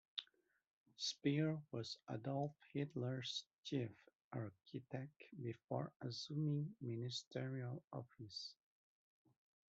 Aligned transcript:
Speer 0.97 1.61
was 1.71 1.99
Adolf 2.09 2.55
Hitler's 2.73 3.43
chief 3.63 3.91
architect 4.33 5.25
before 5.39 5.91
assuming 6.01 6.73
ministerial 6.81 7.83
office. 7.93 8.55